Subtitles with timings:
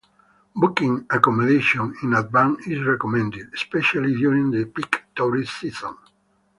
[0.55, 5.95] Booking accommodation in advance is recommended, especially during the peak tourist season.